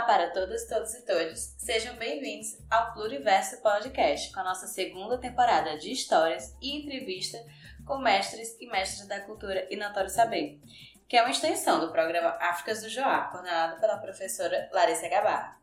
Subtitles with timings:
[0.00, 1.54] Olá para todas, todos e todos.
[1.58, 7.36] Sejam bem-vindos ao Pluriverso Podcast, com a nossa segunda temporada de histórias e entrevista
[7.84, 10.58] com mestres e mestres da cultura e notório saber,
[11.06, 15.60] que é uma extensão do programa Áfricas do Joá, coordenado pela professora Larissa Gabarra.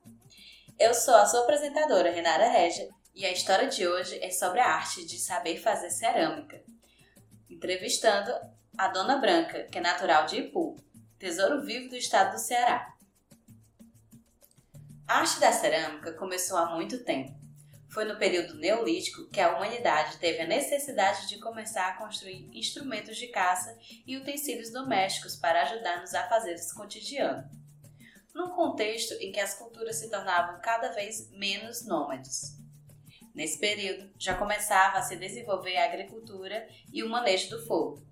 [0.77, 4.67] Eu sou a sua apresentadora, Renata Regia, e a história de hoje é sobre a
[4.67, 6.61] arte de saber fazer cerâmica.
[7.49, 8.31] Entrevistando
[8.77, 10.77] a Dona Branca, que é natural de Ipu,
[11.17, 12.96] tesouro vivo do estado do Ceará.
[15.07, 17.32] A arte da cerâmica começou há muito tempo.
[17.89, 23.15] Foi no período neolítico que a humanidade teve a necessidade de começar a construir instrumentos
[23.15, 23.73] de caça
[24.05, 27.46] e utensílios domésticos para ajudar nos afazeres cotidianos.
[28.35, 32.58] Num contexto em que as culturas se tornavam cada vez menos nômades.
[33.33, 38.05] Nesse período, já começava a se desenvolver a agricultura e o manejo do fogo.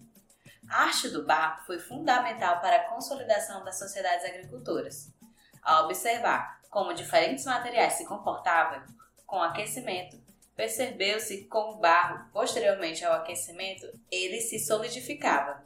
[0.70, 5.14] A arte do barro foi fundamental para a consolidação das sociedades agricultoras.
[5.62, 8.84] Ao observar como diferentes materiais se comportavam
[9.26, 10.22] com aquecimento,
[10.58, 15.64] percebeu-se com o barro, posteriormente ao aquecimento, ele se solidificava.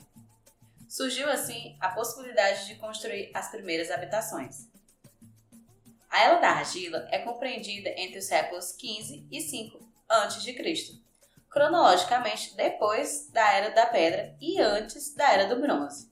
[0.88, 4.68] Surgiu assim a possibilidade de construir as primeiras habitações.
[6.12, 11.00] A Era da Argila é compreendida entre os séculos XV e V a.C.,
[11.50, 16.09] cronologicamente depois da Era da Pedra e antes da Era do Bronze.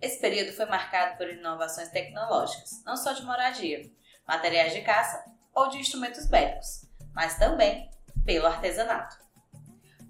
[0.00, 3.90] Esse período foi marcado por inovações tecnológicas, não só de moradia,
[4.26, 7.90] materiais de caça ou de instrumentos bélicos, mas também
[8.24, 9.16] pelo artesanato.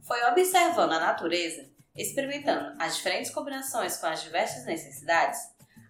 [0.02, 5.38] Foi observando a natureza, experimentando as diferentes combinações com as diversas necessidades,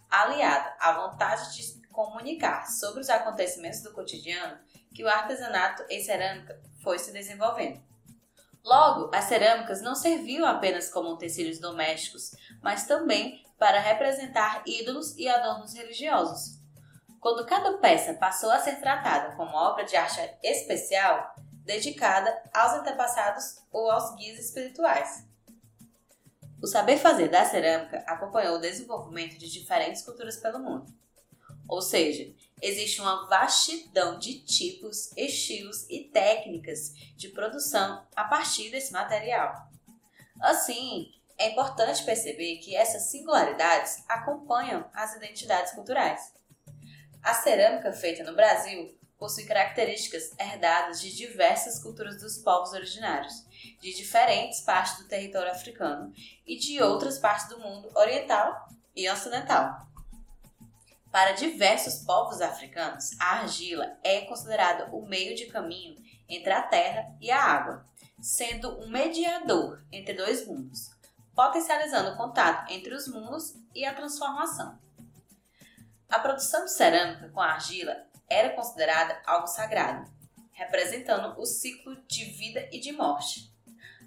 [0.08, 4.58] aliada à vontade de comunicar sobre os acontecimentos do cotidiano,
[4.94, 7.82] que o artesanato em cerâmica foi se desenvolvendo.
[8.64, 12.32] Logo, as cerâmicas não serviam apenas como utensílios domésticos,
[12.62, 16.58] mas também para representar ídolos e adornos religiosos.
[17.20, 21.34] Quando cada peça passou a ser tratada como obra de arte especial,
[21.64, 25.26] dedicada aos antepassados ou aos guias espirituais.
[26.62, 30.92] O saber fazer da cerâmica acompanhou o desenvolvimento de diferentes culturas pelo mundo.
[31.68, 32.32] Ou seja,
[32.62, 39.68] existe uma vastidão de tipos, estilos e técnicas de produção a partir desse material.
[40.40, 46.34] Assim, é importante perceber que essas singularidades acompanham as identidades culturais.
[47.22, 53.44] A cerâmica feita no Brasil possui características herdadas de diversas culturas dos povos originários,
[53.80, 56.12] de diferentes partes do território africano
[56.46, 59.86] e de outras partes do mundo oriental e ocidental.
[61.10, 65.96] Para diversos povos africanos, a argila é considerada o meio de caminho
[66.28, 67.86] entre a terra e a água,
[68.20, 70.90] sendo um mediador entre dois mundos,
[71.38, 74.76] potencializando o contato entre os mundos e a transformação.
[76.10, 77.96] A produção de cerâmica com argila
[78.28, 80.10] era considerada algo sagrado,
[80.50, 83.54] representando o ciclo de vida e de morte.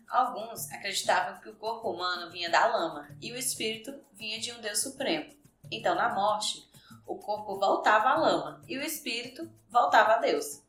[0.09, 4.59] Alguns acreditavam que o corpo humano vinha da lama e o espírito vinha de um
[4.59, 5.33] Deus supremo.
[5.71, 6.69] Então, na morte,
[7.07, 10.61] o corpo voltava à lama e o espírito voltava a Deus.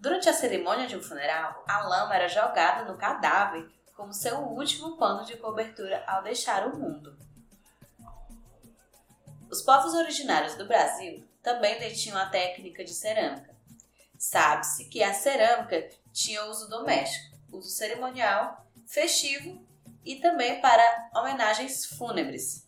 [0.00, 4.96] Durante a cerimônia de um funeral, a lama era jogada no cadáver como seu último
[4.96, 7.16] pano de cobertura ao deixar o mundo.
[9.50, 13.54] Os povos originários do Brasil também detinham a técnica de cerâmica.
[14.18, 19.64] Sabe-se que a cerâmica tinha uso doméstico, uso cerimonial, festivo
[20.04, 22.66] e também para homenagens fúnebres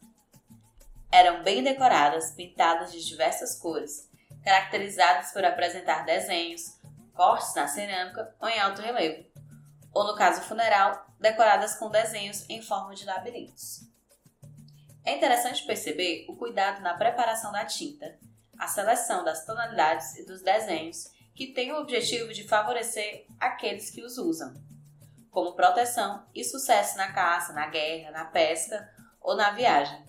[1.10, 4.08] eram bem decoradas, pintadas de diversas cores,
[4.44, 6.78] caracterizadas por apresentar desenhos,
[7.14, 9.24] cortes na cerâmica ou em alto relevo,
[9.92, 13.80] ou no caso funeral, decoradas com desenhos em forma de labirintos.
[15.04, 18.18] É interessante perceber o cuidado na preparação da tinta,
[18.58, 24.02] a seleção das tonalidades e dos desenhos que tem o objetivo de favorecer aqueles que
[24.02, 24.52] os usam,
[25.30, 30.04] como proteção e sucesso na caça, na guerra, na pesca ou na viagem.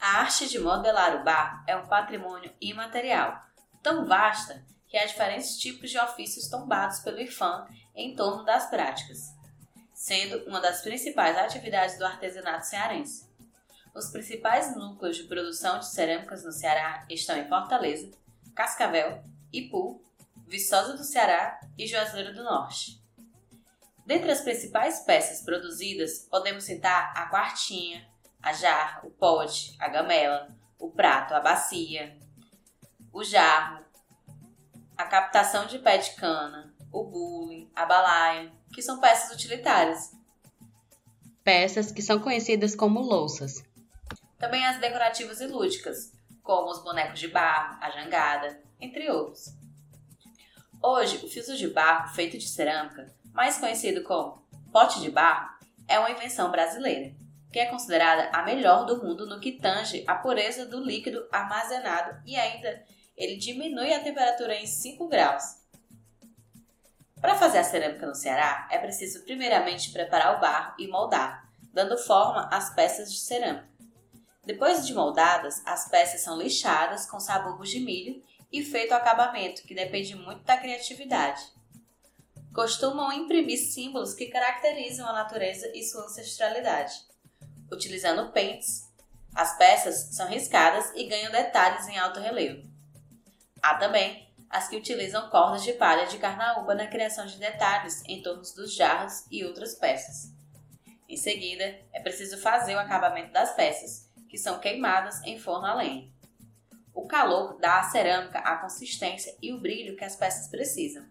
[0.00, 3.42] A arte de modelar o barro é um patrimônio imaterial,
[3.82, 9.34] tão vasta que há diferentes tipos de ofícios tombados pelo IFAM em torno das práticas,
[9.92, 13.28] sendo uma das principais atividades do artesanato cearense.
[13.94, 18.10] Os principais núcleos de produção de cerâmicas no Ceará estão em Fortaleza,
[18.54, 20.02] Cascavel, Ipu,
[20.46, 23.02] Viçosa do Ceará e Juazeiro do Norte.
[24.06, 28.08] Dentre as principais peças produzidas, podemos citar a quartinha,
[28.42, 30.48] a jarra, o pote, a gamela,
[30.78, 32.16] o prato, a bacia,
[33.12, 33.84] o jarro,
[34.98, 40.10] a captação de pé de cana, o bule, a balaia, que são peças utilitárias.
[41.44, 43.62] Peças que são conhecidas como louças.
[44.38, 46.12] Também as decorativas e lúdicas,
[46.42, 49.54] como os bonecos de barro, a jangada, entre outros.
[50.82, 54.42] Hoje, o fiso de barro feito de cerâmica, mais conhecido como
[54.72, 55.56] pote de barro,
[55.86, 57.14] é uma invenção brasileira,
[57.52, 62.20] que é considerada a melhor do mundo no que tange a pureza do líquido armazenado
[62.26, 62.84] e ainda
[63.18, 65.58] ele diminui a temperatura em 5 graus.
[67.20, 71.98] Para fazer a cerâmica no Ceará, é preciso primeiramente preparar o barro e moldar, dando
[71.98, 73.68] forma às peças de cerâmica.
[74.44, 78.22] Depois de moldadas, as peças são lixadas com sabugos de milho
[78.52, 81.42] e feito o acabamento, que depende muito da criatividade.
[82.54, 86.94] Costumam imprimir símbolos que caracterizam a natureza e sua ancestralidade.
[87.70, 88.88] Utilizando pentes,
[89.34, 92.77] as peças são riscadas e ganham detalhes em alto relevo.
[93.62, 98.22] Há também as que utilizam cordas de palha de carnaúba na criação de detalhes em
[98.22, 100.32] torno dos jarros e outras peças.
[101.08, 105.74] Em seguida, é preciso fazer o acabamento das peças, que são queimadas em forno a
[105.74, 106.10] lenha.
[106.94, 111.06] O calor dá à cerâmica a consistência e o brilho que as peças precisam.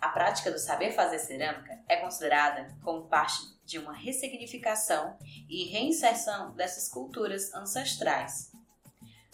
[0.00, 3.36] A prática do saber fazer cerâmica é considerada como parte
[3.66, 5.16] de uma ressignificação
[5.48, 8.49] e reinserção dessas culturas ancestrais.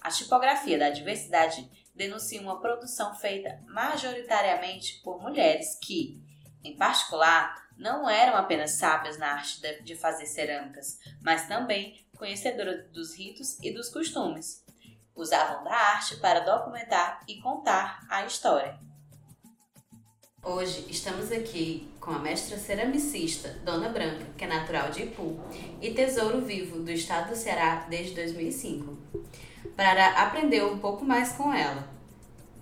[0.01, 6.23] A tipografia da diversidade denuncia uma produção feita majoritariamente por mulheres que,
[6.63, 13.15] em particular, não eram apenas sábias na arte de fazer cerâmicas, mas também conhecedoras dos
[13.15, 14.65] ritos e dos costumes,
[15.15, 18.79] usavam da arte para documentar e contar a história.
[20.43, 25.41] Hoje estamos aqui com a mestra ceramicista Dona Branca, que é natural de Ipu
[25.83, 28.97] e tesouro vivo do estado do Ceará desde 2005,
[29.76, 31.84] para aprender um pouco mais com ela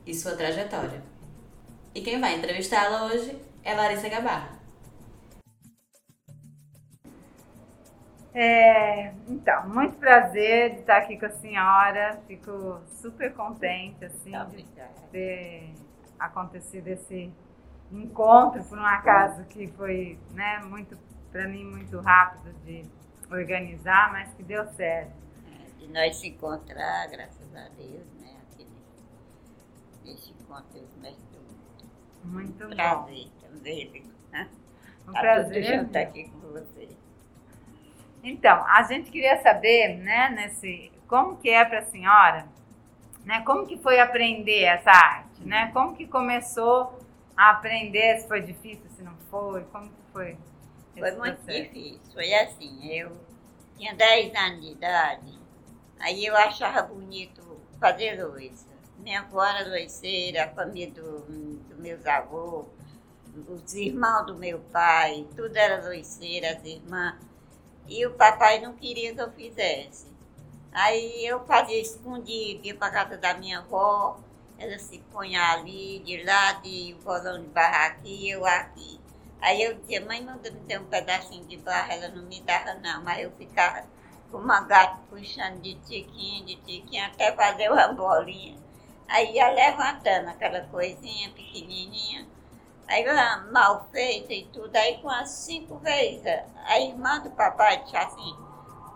[0.05, 1.03] e sua trajetória.
[1.95, 4.55] E quem vai entrevistá-la hoje é Larissa Gabarra.
[8.35, 12.21] É, então, muito prazer de estar aqui com a senhora.
[12.27, 14.65] Fico super contente assim tá de
[15.13, 15.73] ter
[16.19, 17.33] acontecido esse
[17.93, 20.99] encontro por um acaso que foi, né, muito
[21.31, 22.83] para mim muito rápido de
[23.31, 25.24] organizar, mas que deu certo.
[25.85, 28.67] É, de nós se encontrar, graças a Deus, né, aqui
[30.05, 30.89] nesse encontro eu
[32.25, 33.49] muito, muito prazer bom.
[33.49, 34.05] também.
[34.33, 34.49] Né?
[35.07, 35.85] Um tá prazer.
[35.85, 36.89] estar aqui com você.
[38.23, 42.47] Então, a gente queria saber, né, nesse, como que é para a senhora,
[43.25, 45.71] né, como que foi aprender essa arte, né?
[45.73, 46.99] Como que começou
[47.37, 50.37] a aprender, se foi difícil, se não foi, como que foi?
[50.99, 51.63] Foi muito processo?
[51.63, 53.17] difícil, foi assim, eu
[53.77, 55.44] tinha 10 anos de idade,
[55.99, 57.43] aí eu achava bonito
[57.81, 58.67] fazer louça.
[58.99, 62.67] Minha avó era loiceira, a família dos do meus avós,
[63.49, 67.17] os irmãos do meu pai, tudo era loiceira, as irmãs.
[67.87, 70.07] E o papai não queria que eu fizesse.
[70.73, 74.19] Aí eu fazia escondido, ia para casa da minha avó,
[74.59, 79.01] ela se punha ali, de lá, de bolão de barra aqui, eu aqui.
[79.41, 82.75] Aí eu dizia, mãe, manda me ter um pedacinho de barra, ela não me dava
[82.75, 83.85] não, mas eu ficava
[84.37, 88.57] uma gata puxando de tiquinho, de tiquinho, até fazer uma bolinha.
[89.09, 92.27] Aí ia levantando aquela coisinha pequenininha,
[92.87, 93.05] Aí
[93.51, 96.23] mal feita e tudo, aí com as cinco vezes,
[96.67, 98.37] a irmã do papai disse assim,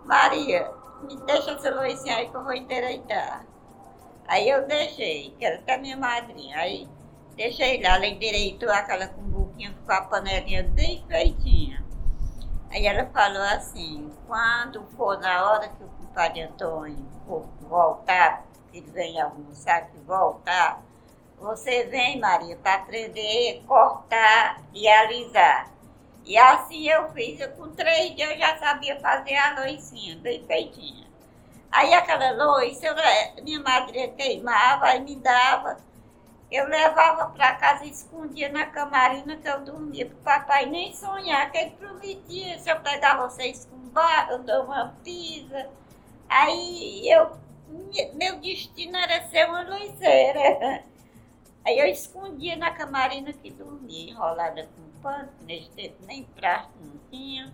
[0.05, 0.71] Maria,
[1.03, 3.47] me deixa essa luzinha aí que eu vou endireitar.
[4.27, 6.87] Aí eu deixei, que era até minha madrinha, aí
[7.35, 11.83] deixei lá, ela endireitou aquela cumbuquinha com a panelinha bem feitinha.
[12.71, 18.79] Aí ela falou assim, quando for na hora que o compadre Antônio for voltar, que
[18.79, 20.83] ele vem almoçar, que voltar,
[21.39, 25.71] você vem, Maria, para aprender cortar e alisar.
[26.25, 27.41] E assim eu fiz.
[27.41, 31.07] Eu, com três dias eu já sabia fazer a loicinha, bem feitinha.
[31.71, 35.79] Aí aquela loiça, eu, minha madrinha queimava e me dava.
[36.51, 40.95] Eu levava para casa e escondia na camarina que eu dormia, para o papai nem
[40.95, 45.69] sonhar, que ele prometia, se eu pegar vocês com barro, eu dou uma pisa.
[46.29, 47.37] Aí eu,
[48.15, 50.85] meu destino era ser uma loiceira.
[51.67, 57.53] Aí eu escondia na camarina que dormia, enrolada com pano, nem prato não tinha.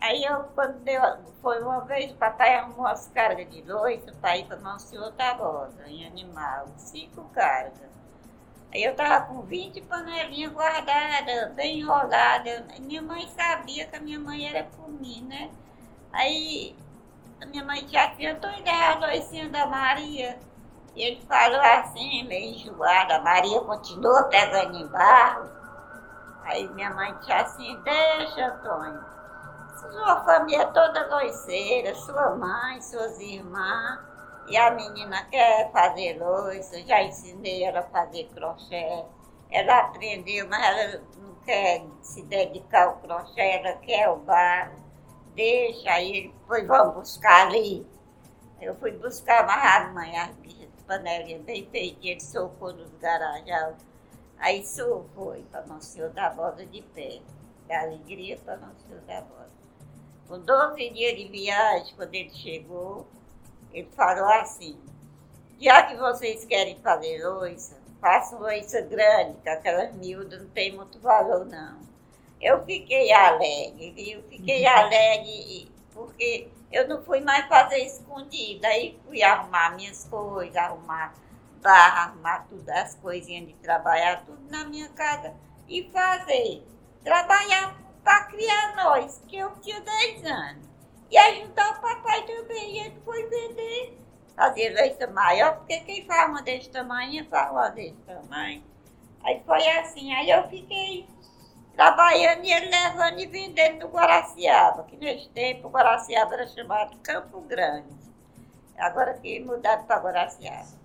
[0.00, 1.02] Aí eu, quando deu,
[1.42, 5.88] foi uma vez, o papai arrumou as cargas de louça para ir para Monsenhor Tabosa,
[5.88, 7.97] em animal, cinco cargas.
[8.72, 12.64] Eu tava com 20 panelinhas guardadas, bem enroladas.
[12.80, 15.50] Minha mãe sabia que a minha mãe era por mim, né?
[16.12, 16.76] Aí
[17.40, 20.38] a minha mãe já tinha toda a loicinha da Maria.
[20.94, 25.48] E ele falou assim, meio enjoado, a Maria continua pegando em barro.
[26.44, 29.02] Aí minha mãe disse assim, deixa, Antônio.
[29.78, 34.07] Sua família toda loiceira, sua mãe, suas irmãs.
[34.50, 39.04] E a menina quer fazer louça, já ensinei ela a fazer crochê.
[39.50, 44.76] Ela aprendeu, mas ela não quer se dedicar ao crochê, ela quer o barro.
[45.34, 47.86] Deixa aí, depois vamos buscar ali.
[48.60, 53.76] Eu fui buscar amarrado amanhã, as panelinhas bem feitinhas, ele socou nos garajal.
[54.38, 54.64] Aí
[55.14, 57.20] foi para Nosso Senhor da Boda de pé.
[57.68, 59.50] Da alegria para Nosso Senhor da Boda.
[60.26, 63.06] Com 12 dias de viagem, quando ele chegou,
[63.72, 64.78] ele falou assim,
[65.60, 70.98] já que vocês querem fazer louça, façam louça grande, que aquelas miúdas não tem muito
[71.00, 71.78] valor não.
[72.40, 74.22] Eu fiquei alegre, viu?
[74.28, 74.70] Fiquei uhum.
[74.70, 78.68] alegre porque eu não fui mais fazer escondida.
[78.68, 81.14] Aí fui arrumar minhas coisas, arrumar
[81.60, 85.34] barra, arrumar tudo, as coisinhas de trabalhar, tudo na minha casa
[85.68, 86.62] e fazer.
[87.02, 90.67] Trabalhar para criar nós, que eu tinha 10 anos
[91.10, 92.78] e ajudar o papai também.
[92.78, 93.98] Ele foi vender,
[94.36, 98.62] fazer leite maior, porque quem faz uma desse tamanho, faz uma desse tamanho.
[99.24, 101.06] Aí foi assim, aí eu fiquei
[101.74, 106.96] trabalhando e ele levando e vendendo no Guaraciaba, que nesse tempo o Guaraciaba era chamado
[106.98, 107.96] Campo Grande.
[108.76, 110.78] Agora que mudaram para Guaraciaba.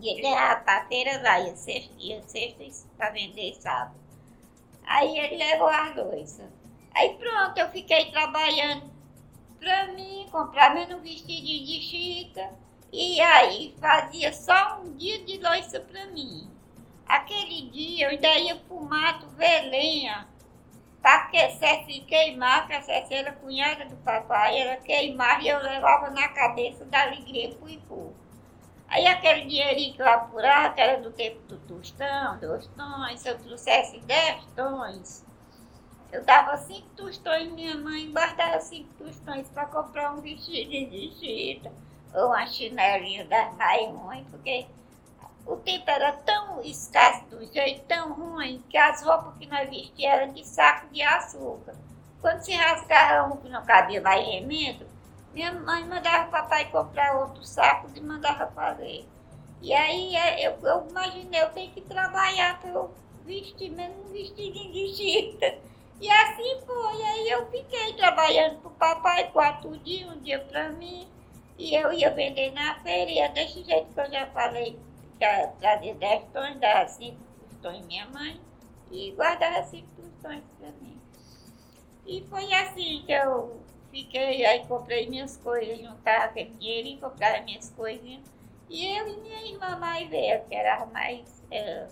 [0.00, 3.94] E ele levava para a feira lá, ia sexta, ia sexta para vender sábado.
[4.86, 6.48] Aí ele levou as louças.
[6.94, 8.93] Aí pronto, eu fiquei trabalhando
[9.64, 12.50] para mim, comprar meu vestidinho de chica.
[12.92, 16.48] E aí fazia só um dia de louça para mim.
[17.06, 20.28] Aquele dia eu ainda ia pro mato ver lenha
[21.02, 25.58] para que Ceci queimar, que a Ceci era cunhada do papai, ela queimava e eu
[25.58, 28.14] levava na cabeça da alegria pro Ipu.
[28.88, 33.28] Aí aquele dinheirinho que eu apurava, que era do tempo do tostão, dois tons, se
[33.28, 35.26] eu trouxesse dez tons,
[36.14, 41.72] eu dava cinco tostões, minha mãe guardava cinco tostões para comprar um vestido de chita
[42.14, 43.26] ou uma chinelinha
[43.58, 44.64] mais ruins, porque
[45.44, 50.20] o tempo era tão escasso do jeito, tão ruim, que as roupas que nós vestíamos
[50.20, 51.74] eram de saco de açúcar.
[52.20, 54.86] Quando se rasgava um que não cabia mais remendo,
[55.32, 59.04] minha mãe mandava papai comprar outro saco e mandava fazer.
[59.60, 62.94] E aí é, eu, eu imaginei, eu tenho que trabalhar para eu
[63.26, 65.73] vestir mesmo um vestidinho de chita.
[66.04, 67.02] E assim foi.
[67.02, 71.08] Aí eu fiquei trabalhando pro papai quatro dias, um dia para mim.
[71.56, 74.78] E eu ia vender na feira, desse jeito que eu já falei,
[75.58, 77.16] trazia 10 tons, dava 5
[77.62, 78.38] tons minha mãe
[78.90, 79.86] e guardava 5
[80.20, 81.00] tons para mim.
[82.04, 87.40] E foi assim que eu fiquei, aí comprei minhas coisas, juntava aquele dinheiro e comprava
[87.44, 88.30] minhas coisinhas.
[88.68, 91.88] E eu e minha irmã mais velha, que era mais, é,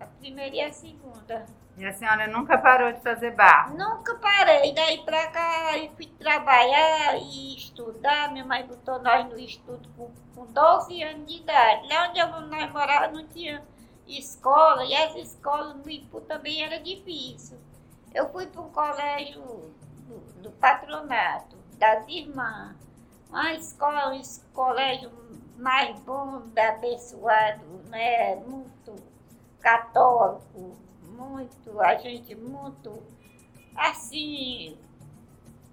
[0.00, 1.46] a primeira e a segunda.
[1.78, 3.78] E a senhora nunca parou de fazer barro?
[3.78, 4.74] Nunca parei.
[4.74, 8.32] Daí pra cá eu fui trabalhar e estudar.
[8.32, 11.86] Minha mãe botou nós no estudo com, com 12 anos de idade.
[11.86, 13.62] Lá onde eu, nós morávamos não tinha
[14.08, 17.56] escola e as escolas no Ipu também era difícil.
[18.12, 19.40] Eu fui para um colégio
[19.98, 22.74] do, do, patronato, das irmãs.
[23.30, 25.12] Uma escola, um colégio
[25.56, 28.34] mais bom, abençoado, né?
[28.34, 28.96] muito
[29.60, 30.87] católico
[31.18, 33.02] muito, a gente muito
[33.76, 34.78] assim,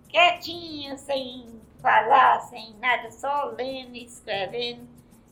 [0.09, 4.87] quietinha, sem falar, sem nada, só lendo escrevendo.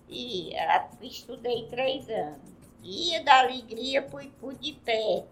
[0.08, 2.40] E a, estudei três anos.
[2.84, 5.26] Ia da alegria, fui, fui de pé.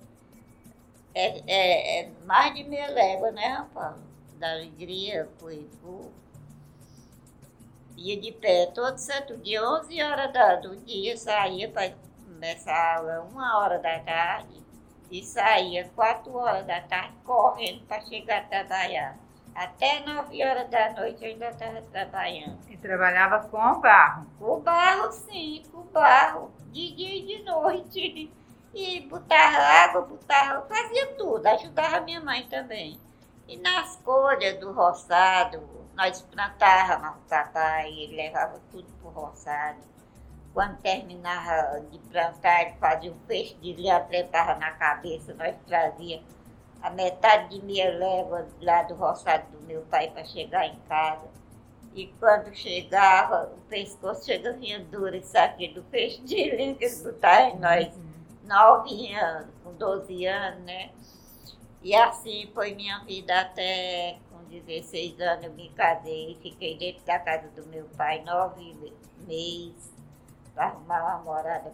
[1.14, 3.98] É, é, é, mais de meia légua, né, rapaz?
[4.40, 6.10] Da alegria, fui, fui.
[7.98, 11.94] Ia de pé todo santo dia, 11 horas do dia, saía para
[12.26, 14.62] começar a aula, uma hora da tarde
[15.12, 19.18] e saía quatro horas da tarde correndo para chegar a trabalhar.
[19.54, 22.58] Até nove horas da noite eu ainda estava trabalhando.
[22.70, 24.26] E trabalhava com barro?
[24.40, 28.32] Com barro, sim, com barro, de dia e de noite.
[28.74, 32.98] E botava água, botava, fazia tudo, ajudava minha mãe também.
[33.46, 35.62] E nas colhas do roçado,
[35.94, 39.80] nós plantávamos o papai, ele levava tudo para o roçado.
[40.54, 46.22] Quando terminava de plantar, ele fazia um peixe de linha, trepava na cabeça, nós trazia
[46.82, 51.30] a metade de meia légua lá do roçado do meu pai para chegar em casa.
[51.94, 56.84] E quando chegava, o pescoço chegava vinha duro, isso aqui do peixe de linha que
[56.84, 58.00] eles botavam em nós,
[58.44, 60.90] nove anos, com 12 anos, né?
[61.82, 67.20] E assim foi minha vida até com 16 anos eu me casei, fiquei dentro da
[67.20, 68.94] casa do meu pai nove
[69.26, 70.01] meses
[70.54, 71.72] para arrumar uma morada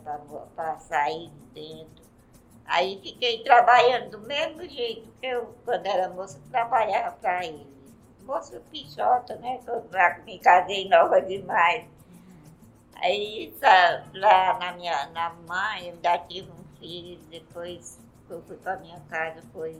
[0.55, 2.05] para sair de dentro.
[2.65, 7.67] Aí fiquei trabalhando do mesmo jeito que eu, quando era moça, trabalhava para ele.
[8.23, 9.59] Moça pichota, né?
[9.65, 9.85] Eu
[10.25, 11.87] me casei nova demais.
[12.95, 18.57] Aí tá, lá na minha na mãe, eu ainda tive um filho, depois eu fui
[18.57, 19.79] para minha casa, foi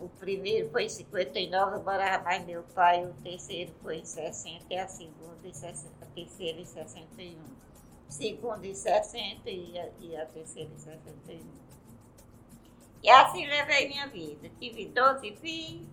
[0.00, 4.64] o primeiro foi em 59, eu morava mais meu pai, o terceiro foi em 60
[4.70, 7.36] e a segunda em 60, a terceira em 61.
[8.08, 11.40] Segunda em 60 e a, e a terceira em 61.
[13.02, 14.50] E assim levei minha vida.
[14.58, 15.86] Tive 12 filhos,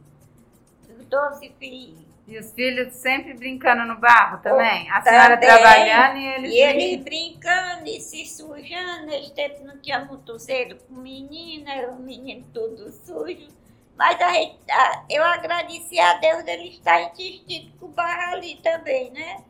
[1.10, 2.06] 12 filhos.
[2.28, 4.90] E os filhos sempre brincando no barro também?
[4.90, 6.52] A senhora também, trabalhando e eles...
[6.52, 9.06] E eles brincando e se sujando.
[9.06, 13.48] Nesse tempo não tinha muito cedo com menina, era um menino todo sujo.
[13.96, 19.12] Mas a, a, eu agradeci a Deus dele estar insistindo com o barro ali também,
[19.12, 19.44] né?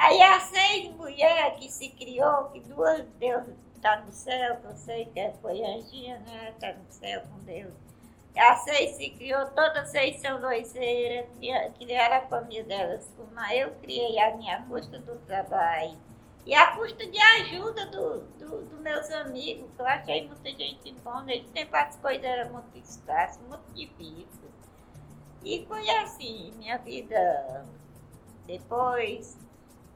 [0.00, 4.74] Aí as seis mulheres que se criou, que duas Deus está no céu, que eu
[4.74, 6.54] sei que foi Anginha, né?
[6.54, 7.74] Está no céu com Deus.
[8.34, 11.26] As seis se criou, todas seis são doiceiras,
[11.78, 13.12] criaram a família delas.
[13.34, 15.98] Mas eu criei a minha custa do trabalho.
[16.46, 20.92] E a custa de ajuda dos do, do meus amigos, que eu achei muita gente
[21.04, 21.20] boa.
[21.24, 24.50] Nesse tempo as coisas eram muito escassas, muito difíceis.
[25.44, 27.66] E foi assim, minha vida.
[28.46, 29.49] Depois.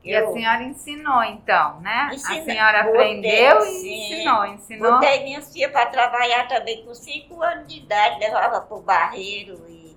[0.05, 0.29] E eu...
[0.29, 2.11] a senhora ensinou então, né?
[2.13, 2.41] Ensina...
[2.41, 4.05] A senhora aprendeu Botei, e sim.
[4.05, 4.93] ensinou, ensinou.
[4.93, 9.59] Botei minhas filhas para trabalhar também com 5 anos de idade, levava para o barreiro
[9.67, 9.97] e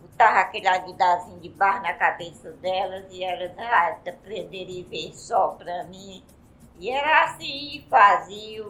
[0.00, 5.48] botava aquele aguidazinho de barro na cabeça delas e elas ah, aprenderem a ver só
[5.48, 6.24] para mim.
[6.80, 8.64] E era assim, fazia.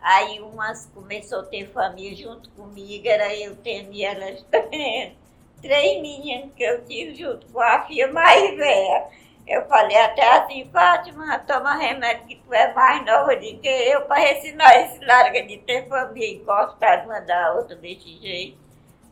[0.00, 5.14] Aí umas começou a ter família junto comigo, era eu tendo e elas tendo.
[5.62, 9.06] Três meninas que eu tive junto com a filha mais velha.
[9.46, 14.02] Eu falei até assim, Fátima, toma remédio que tu é mais nova do que eu,
[14.02, 18.58] para ensinar esse larga de ter família e gostar de uma da outra desse jeito.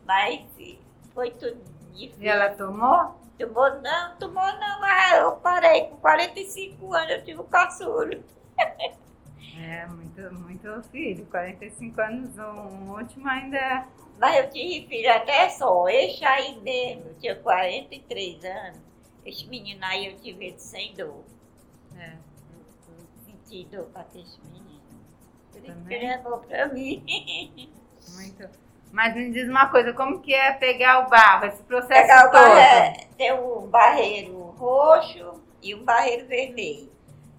[0.05, 0.41] Mas
[1.13, 1.63] foi tudo
[1.93, 2.21] difícil.
[2.21, 3.15] E ela tomou?
[3.39, 8.23] Tomou não, tomou não, mas eu parei com 45 anos, eu tive um caçulo.
[9.57, 13.87] É, muito, muito filho, 45 anos, um último ainda.
[14.19, 18.94] Mas eu tive filho até só, esse aí mesmo, eu tinha 43 anos.
[19.25, 21.23] Esse menino aí eu tive ele sem dor.
[21.97, 22.13] É.
[23.25, 24.81] Senti dor para ter esse menino.
[25.51, 27.03] Por isso que ele é bom para mim.
[28.13, 28.49] Muito.
[28.91, 32.39] Mas me diz uma coisa, como que é pegar o barro, esse processo pegar todo?
[32.39, 36.91] O barro, é, tem um barreiro roxo e um barreiro vermelho.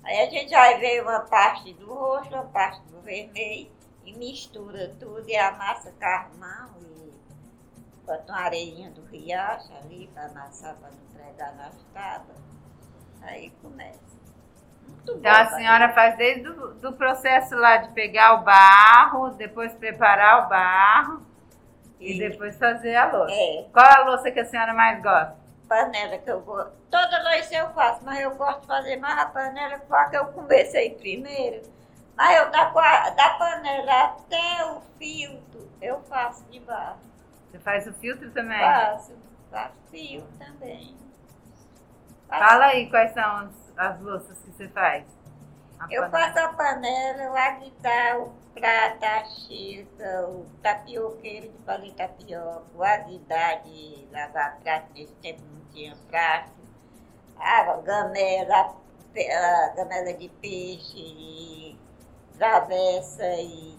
[0.04, 3.70] Aí a gente vai ver uma parte do roxo, uma parte do vermelho
[4.04, 6.85] e mistura tudo e amassa carmão e
[8.06, 12.38] bota uma areinha do riacho ali para amassar para não pregar nas tábuas.
[13.22, 14.00] Aí começa.
[14.86, 19.30] Muito então bom, a senhora faz desde o do processo lá de pegar o barro,
[19.30, 21.26] depois preparar o barro
[21.98, 23.34] e depois fazer a louça.
[23.34, 23.66] É.
[23.72, 25.36] Qual a louça que a senhora mais gosta?
[25.68, 26.72] Panela que eu gosto.
[26.88, 30.16] Toda louça eu faço, mas eu gosto de fazer mais a panela com a que
[30.16, 31.62] eu comecei primeiro.
[32.16, 32.64] Mas eu da,
[33.10, 37.00] da panela até o filtro, eu faço de barro.
[37.56, 38.58] Você faz o filtro também?
[38.58, 39.12] Faço,
[39.50, 40.94] faço fio também.
[42.28, 42.44] Faço.
[42.44, 45.06] Fala aí quais são as, as louças que você faz.
[45.78, 46.34] A eu panela.
[46.34, 52.84] faço a panela, o aguitar, o prata, a xícara, o tapioqueiro de fazer tapioca, o
[52.84, 56.52] aguidar de lavar prato, nesse tempo não tinha prato,
[57.38, 58.76] a gamela,
[59.16, 61.78] a gamela de peixe,
[62.36, 63.78] travessa e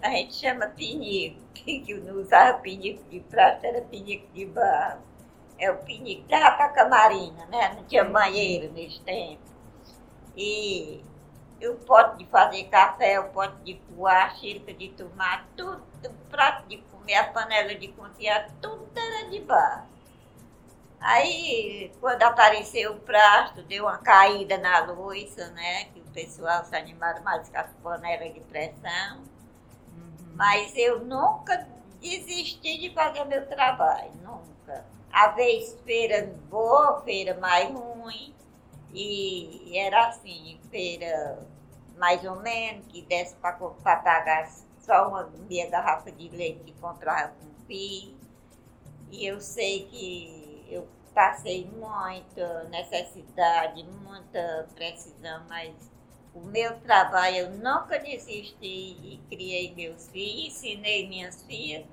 [0.00, 5.02] a gente chama pinico, que não usava pinico de prata, era pinico de barro.
[5.58, 7.74] É o pinico, dava para camarina, né?
[7.76, 9.42] Não tinha banheiro nesse tempo.
[10.36, 11.04] E
[11.68, 16.30] o pote de fazer café, o pote de coar, a xícara de tomar, tudo, o
[16.30, 19.92] prato de comer, a panela de cozinhar, tudo era de barro.
[21.00, 25.86] Aí, quando apareceu o prato, deu uma caída na louça, né?
[25.86, 29.24] Que o pessoal se animaram mais com as panelas de pressão.
[30.34, 31.68] Mas eu nunca
[32.00, 34.84] desisti de fazer meu trabalho, nunca.
[35.12, 38.34] A vez feira boa, feira mais ruim.
[38.94, 41.38] E era assim, feira
[41.96, 47.28] mais ou menos, que desse para pagar só uma meia garrafa de leite que comprava
[47.28, 48.16] com filho.
[49.10, 55.74] E eu sei que eu passei muita necessidade, muita precisão, mas
[56.34, 61.84] o meu trabalho eu nunca desisti e criei meus filhos, ensinei minhas filhas.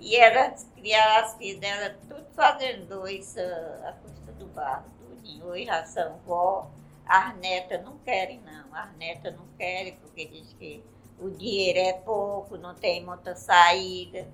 [0.00, 5.46] E elas criaram as filhas dela tudo fazendo dois a, a custa do barro tudinho.
[5.46, 6.70] Hoje já são vó.
[7.06, 8.74] As netas não querem, não.
[8.74, 10.82] As netas não querem, porque diz que
[11.18, 14.26] o dinheiro é pouco, não tem muita saída.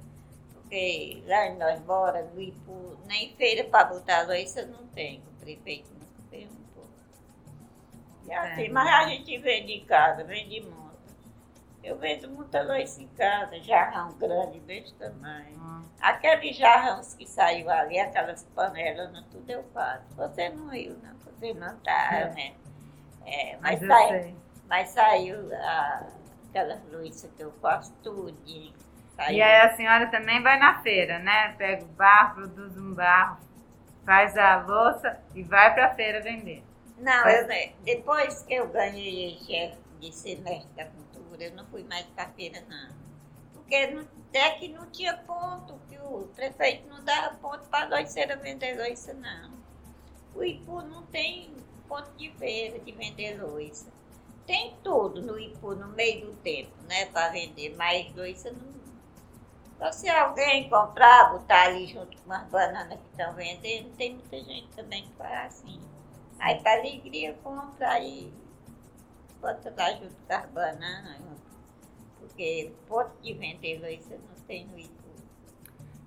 [0.52, 2.54] Porque lá nós moramos,
[3.06, 5.99] nem feira para botar louça não tem, o prefeito.
[8.30, 8.68] E assim, é.
[8.68, 10.80] mas a gente vende em casa, vende muito.
[11.82, 15.58] Eu vendo muita louça em casa, jarrão grande desse tamanho.
[15.58, 15.82] Hum.
[16.00, 20.04] Aqueles jarrões que saiu ali, aquelas panelas, tudo eu faço.
[20.14, 22.32] Você não viu, não, você não tá, é.
[22.32, 22.52] né?
[23.26, 24.36] É, mas, mas, saiu,
[24.68, 26.06] mas saiu a,
[26.48, 28.36] aquelas louças que eu faço tudo.
[29.16, 29.38] Saiu.
[29.38, 31.54] E aí a senhora também vai na feira, né?
[31.58, 33.38] Pega o barro, produz um barro,
[34.04, 36.69] faz a louça e vai para a feira vender.
[37.00, 37.48] Não, eu,
[37.82, 40.84] depois que eu ganhei chefe de semestre da
[41.42, 42.90] eu não fui mais para feira, não.
[43.54, 48.10] Porque não, até que não tinha ponto, que o prefeito não dava ponto para nós
[48.10, 49.52] ser vender loiça, não.
[50.34, 51.50] O Ipu não tem
[51.88, 53.90] ponto de feira de vender loiça.
[54.46, 58.70] Tem tudo no Ipu no meio do tempo, né, para vender, mas loiça não.
[59.78, 64.36] Só se alguém comprar, botar ali junto com as bananas que estão vendendo, tem muita
[64.36, 65.80] gente também que faz assim.
[66.40, 68.32] Aí para alegria compra aí
[69.40, 71.20] bota lá junto com as bananas,
[72.18, 75.00] porque ponto de vender isso não tem no Itu.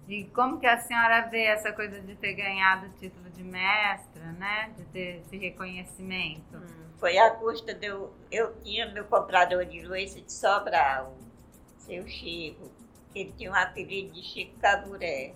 [0.07, 4.33] E como que a senhora vê essa coisa de ter ganhado o título de mestra,
[4.33, 4.73] né?
[4.77, 6.57] De ter esse reconhecimento?
[6.57, 8.13] Hum, foi a custa de eu...
[8.29, 11.15] Eu tinha meu comprador de luz de Sobral,
[11.77, 12.69] seu Chico,
[13.13, 15.33] que ele tinha um apelido de Chico Caburé.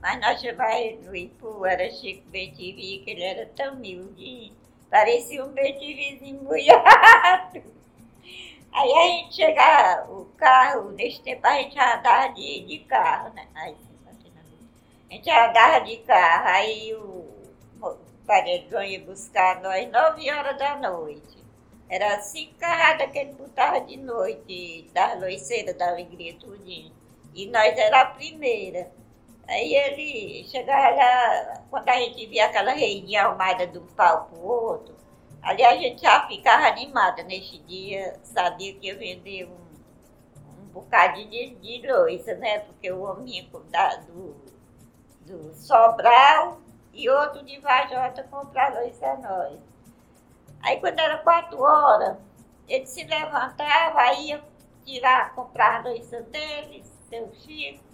[0.00, 4.52] Mas nós chamávamos no Ipu, era Chico Betivi, que ele era tão humilde
[4.90, 7.62] Parecia um betivizinho molhado.
[8.72, 13.46] Aí a gente chegava, o carro, nesse tempo a gente andava de, de carro, né?
[13.54, 13.76] Aí,
[15.08, 17.26] a gente andava de carro, aí o,
[18.26, 21.44] paredão ia buscar nós nove horas da noite.
[21.88, 26.92] Era cinco carradas que ele botava de noite, das loiceiras da alegria tudinho.
[27.34, 28.90] E nós era a primeira.
[29.48, 34.44] Aí ele chegava lá, quando a gente via aquela reininha arrumada de um pau pro
[34.44, 34.96] outro,
[35.40, 41.30] ali a gente já ficava animada nesse dia, sabia que ia vender um, um bocadinho
[41.30, 42.60] de, de louça, né?
[42.60, 44.34] Porque o homem da, do,
[45.24, 46.58] do Sobral
[46.92, 49.60] e outro de Vajota comprar louça a nós.
[50.60, 52.16] Aí quando era quatro horas,
[52.66, 54.42] ele se levantava, ia
[54.84, 57.85] tirar, comprar a louça dele, seu Chico,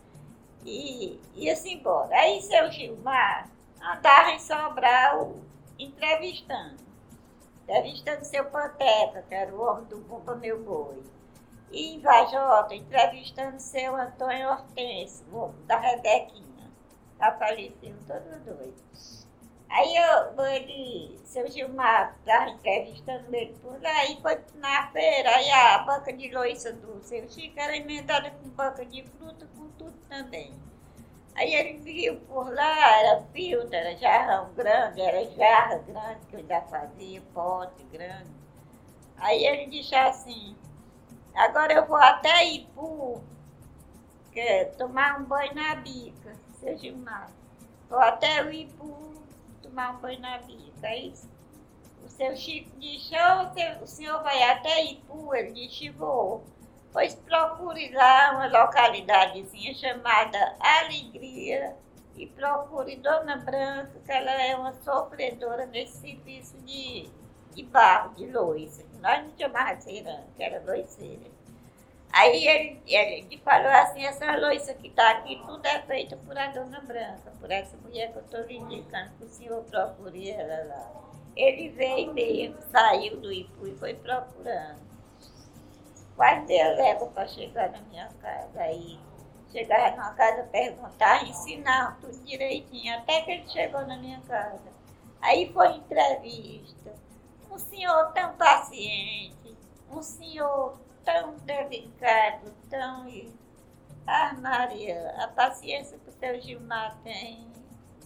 [0.64, 2.14] e ia-se embora.
[2.14, 3.48] Aí seu Gilmar
[3.80, 5.36] andava em Sobral
[5.78, 6.82] entrevistando.
[7.64, 11.02] Entrevistando seu Panteca, que era o homem do Bumba Meu Boi.
[11.70, 16.70] E em Vajota, entrevistando seu Antônio Hortense, o homem da Rebequinha.
[17.18, 19.21] Já faleciam todos dois.
[19.72, 25.78] Aí eu, ele, seu Gilmar estava entrevistando ele por e foi na feira, aí a
[25.78, 30.52] banca de loiça do seu Chico era emendada com banca de fruta, com tudo também.
[31.34, 36.46] Aí ele viu por lá, era filtro, era jarrão grande, era jarra grande, que eu
[36.46, 38.30] já fazia, pote grande.
[39.16, 40.54] Aí ele disse assim,
[41.34, 43.24] agora eu vou até Ipu,
[44.30, 47.30] que, tomar um banho na bica, seu Gilmar.
[47.88, 49.11] Vou até o Ipu
[49.72, 50.86] um banho na bica.
[50.86, 51.12] Aí
[52.04, 55.34] o seu Chico disse, oh, o senhor vai até Ipu?
[55.34, 56.44] Ele disse, vou.
[56.92, 61.74] Pois procure lá uma localidadezinha chamada Alegria
[62.16, 67.08] e procure Dona Branca, que ela é uma sofredora nesse serviço de,
[67.54, 68.84] de barro, de loiça.
[69.00, 71.31] Nós não chamávamos cerâmica, era loiceira.
[72.12, 76.48] Aí ele, ele falou assim, essa loiça que está aqui, tudo é feita por a
[76.48, 80.64] Dona Branca, por essa mulher que eu estou lhe indicando que o senhor procure ela
[80.64, 80.90] lá.
[81.34, 84.82] Ele veio mesmo, saiu do Ipu e foi procurando.
[86.14, 88.60] Quase deu leva para chegar na minha casa.
[88.60, 89.00] Aí
[89.50, 94.70] chegava na casa, perguntar, ensinar tudo direitinho, até que ele chegou na minha casa.
[95.22, 96.94] Aí foi entrevista.
[97.50, 99.56] Um senhor tão paciente,
[99.90, 103.06] um senhor tão delicado, tão.
[104.06, 107.46] Ah, Maria, a paciência que o teu Gilmar tem,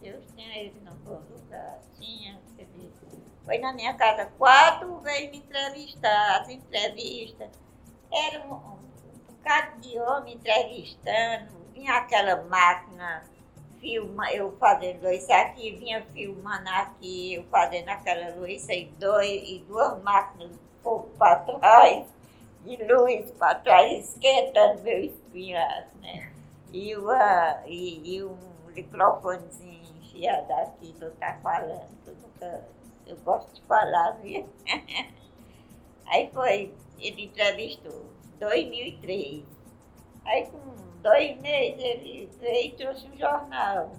[0.00, 1.78] Deus tinha ele no bom lugar.
[1.98, 2.38] Tinha,
[3.44, 7.50] Foi na minha casa quatro vezes me entrevistar, as entrevistas
[8.12, 8.78] era um, um
[9.28, 13.24] bocado de homem entrevistando, vinha aquela máquina
[13.80, 19.64] filma, eu fazendo isso aqui, vinha filmando aqui, eu fazendo aquela luz, e, dois, e
[19.66, 22.06] duas máquinas de fogo para trás,
[22.66, 26.32] de luz para trás, esquentando meu espinhaço, né?
[26.72, 28.36] E, uma, e, e um
[28.74, 32.68] microfonezinho enfiado aqui eu estar falando, eu, nunca,
[33.06, 34.48] eu gosto de falar, viu?
[36.06, 38.06] Aí foi ele entrevistou.
[38.38, 39.44] 2003.
[40.24, 40.58] Aí com
[41.02, 43.92] dois meses ele veio e trouxe um jornal.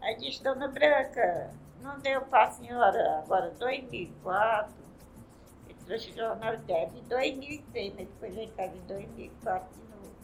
[0.00, 4.85] Aí disse, Dona Branca, não deu para a senhora agora 2004.
[5.86, 10.16] Ele trouxe o jornal de 2003, mas depois ele estava em 2004 de novo.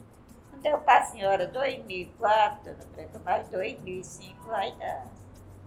[0.53, 5.07] Não deu para a senhora 2004, Dona Branca, mas 2005 vai dar.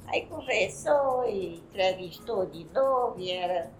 [0.07, 3.71] Aí conversou e entrevistou de novo e era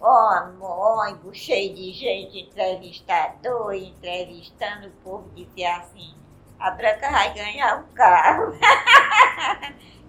[0.00, 6.14] ônibus cheio de gente, entrevistador, entrevistando o povo, dizia assim,
[6.58, 8.52] a Branca vai ganhar um carro.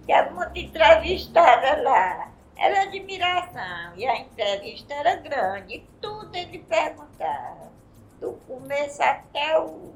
[0.06, 2.31] que é muito entrevistada lá.
[2.62, 7.72] Era admiração, e a entrevista era grande, tudo ele perguntava,
[8.20, 9.92] do começo até o,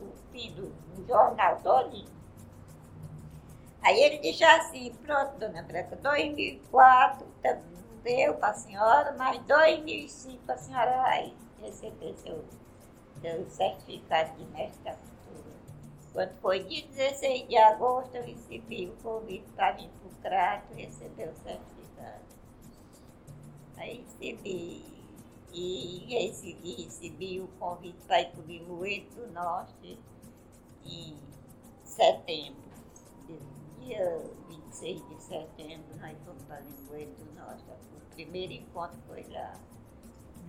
[0.00, 0.74] o fim do,
[1.06, 2.08] jornal todinho.
[3.82, 7.26] Aí ele disse assim, pronto, dona Branca, 2004,
[8.02, 12.42] deu para a senhora, mas 2005 a senhora vai receber seu,
[13.20, 15.50] seu certificado de mestre da cultura.
[16.14, 20.74] Quando foi dia 16 de agosto, eu recebi o convite para vir para o Crato
[20.74, 21.69] receber o certificado.
[23.80, 24.84] Aí recebi,
[25.54, 29.98] e recebi, recebi o convite para ir para o Limoeiro do Norte
[30.84, 31.16] em
[31.82, 32.60] setembro,
[33.80, 37.64] dia 26 de setembro, nós fomos para Limoeiro do Norte
[38.14, 39.54] primeiro encontro foi lá.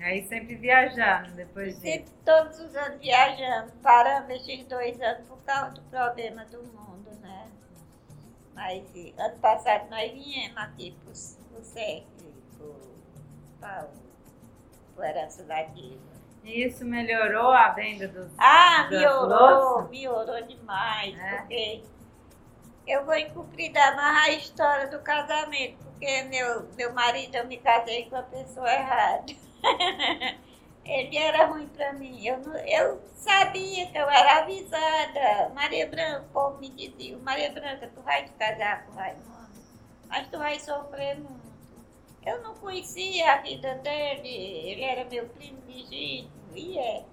[0.02, 1.82] Aí sempre viajando depois disso?
[1.82, 3.72] Sempre, todos os anos viajando.
[3.82, 7.50] Paramos esses dois anos por causa do problema do mundo, né?
[8.54, 8.84] Mas
[9.18, 12.04] ano passado nós viemos aqui para o SEC,
[13.62, 13.88] da
[16.44, 21.38] isso melhorou a venda dos Ah, melhorou, melhorou demais, é.
[21.38, 21.84] porque
[22.88, 28.10] eu vou encobrir da a história do casamento porque meu, meu marido, eu me casei
[28.10, 29.24] com a pessoa errada.
[30.84, 32.26] Ele era ruim para mim.
[32.26, 35.50] Eu, não, eu sabia que eu era avisada.
[35.54, 39.52] Maria Branca, o povo me dizia, Maria Branca, tu vai te casar com o Raimundo,
[40.08, 41.41] mas tu vai sofrer muito.
[42.26, 47.06] Eu não conhecia a vida dele, ele era meu primo legítimo, e é.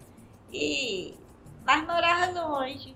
[0.52, 1.14] E,
[1.64, 2.94] mas morava longe.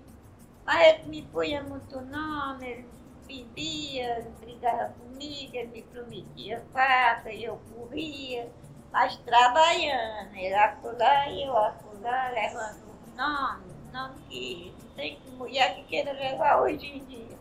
[0.65, 2.87] Mas ele me punha muito nome, ele
[3.27, 8.49] bebia, brigava comigo, ele me prometia faca, e eu corria,
[8.91, 15.31] mas trabalhando, ele acolá e eu acolá, levando o nome, nome que não tem que
[15.31, 17.37] mulher que queira levar hoje em dia.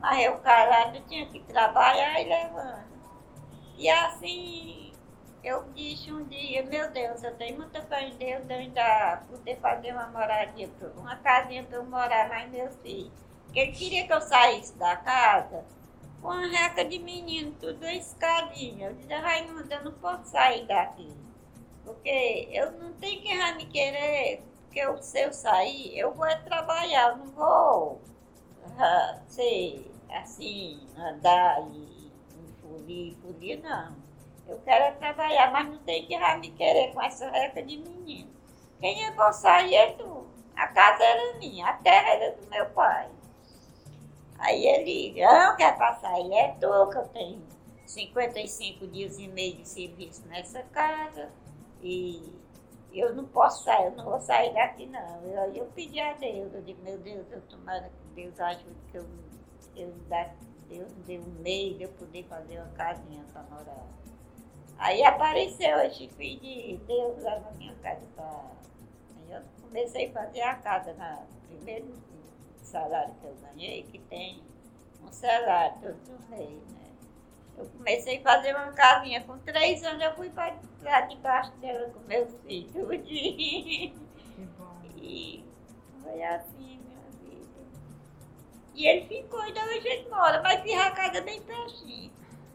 [0.00, 2.91] Mas eu calado tinha que trabalhar e levando.
[3.76, 4.92] E assim
[5.42, 9.58] eu disse um dia, meu Deus, eu tenho muita fé em Deus de ainda poder
[9.58, 13.12] fazer uma moradia, uma casinha para eu morar mais meus filhos.
[13.52, 15.64] Ele queria que eu saísse da casa
[16.20, 18.88] com uma reca de menino, tudo escadinha.
[18.88, 21.10] Eu disse, Raimundo, eu não posso sair daqui.
[21.84, 24.42] Porque eu não tenho quem vai me querer.
[24.64, 28.00] Porque eu, se eu sair, eu vou trabalhar, eu não vou
[28.64, 31.91] uh, ser assim, andar e
[32.72, 33.96] folir, folir, não.
[34.46, 38.30] Eu quero é trabalhar, mas não tem vai me querer com essa reca de menino.
[38.80, 40.26] Quem é vou sair tu.
[40.56, 43.08] A casa era minha, a terra era do meu pai.
[44.38, 47.42] Aí ele, não quer passar, ele é tu que eu tenho
[47.86, 51.30] 55 dias e meio de serviço nessa casa
[51.80, 52.32] e
[52.92, 55.22] eu não posso sair, eu não vou sair daqui não.
[55.22, 58.98] Eu, eu pedi a Deus, eu digo, meu Deus, eu tomara que Deus ajude que
[58.98, 59.06] eu,
[59.76, 59.94] eu
[60.78, 63.86] Deus um meio de eu poder fazer uma casinha para morar.
[64.78, 68.50] Aí apareceu esse filho de Deus lá na minha casa para.
[69.16, 71.94] Aí eu comecei a fazer a casa na primeiro
[72.62, 74.42] salário que eu ganhei, que tem
[75.02, 76.90] um salário todo mês, né?
[77.58, 81.90] Eu comecei a fazer uma casinha com três anos, eu fui para lá debaixo dela
[81.90, 82.72] com meus filhos.
[84.34, 84.80] Que bom.
[84.96, 85.44] E
[86.02, 86.81] foi assim.
[88.74, 92.10] E ele ficou, então a gente mora, mas a casa bem pertinho.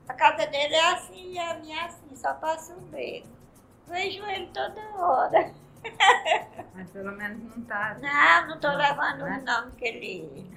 [0.08, 3.28] A casa dele é assim e a minha é assim, só passa um beco.
[3.88, 5.54] Vejo ele toda hora.
[6.74, 7.98] Mas pelo menos não tá.
[8.02, 9.40] Não, não tô não, levando né?
[9.40, 10.52] o nome que ele,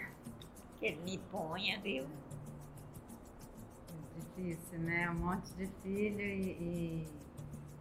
[0.79, 2.07] que ele me ponha, viu?
[3.89, 5.11] É difícil, né?
[5.11, 6.51] Um monte de filho e.
[6.51, 7.20] e...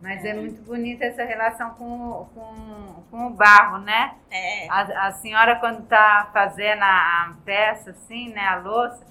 [0.02, 0.30] Mas é.
[0.30, 0.34] é.
[0.34, 4.16] muito bonita essa relação com, com, com o barro, né?
[4.32, 4.70] É.
[4.70, 8.42] A, a senhora, quando está fazendo a, a peça, assim, né?
[8.42, 9.06] A louça,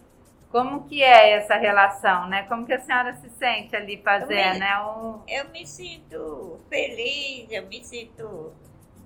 [0.51, 2.45] como que é essa relação, né?
[2.45, 4.81] Como que a senhora se sente ali fazendo, eu me, né?
[4.81, 5.23] O...
[5.29, 8.53] Eu me sinto feliz, eu me sinto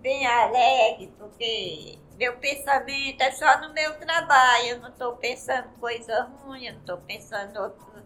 [0.01, 6.29] bem alegre, porque meu pensamento é só no meu trabalho, eu não estou pensando coisa
[6.45, 8.02] ruim, eu não estou pensando outro,